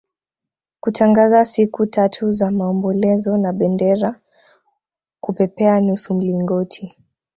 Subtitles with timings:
[0.79, 4.19] kutangaza siku tatu za maombolezo na bendera
[5.21, 6.97] kupepea nusu mlingoti